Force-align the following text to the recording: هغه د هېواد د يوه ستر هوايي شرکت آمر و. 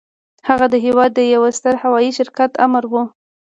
هغه 0.47 0.65
د 0.73 0.75
هېواد 0.85 1.11
د 1.15 1.19
يوه 1.33 1.49
ستر 1.57 1.73
هوايي 1.83 2.11
شرکت 2.17 2.51
آمر 2.65 2.83
و. 2.91 2.93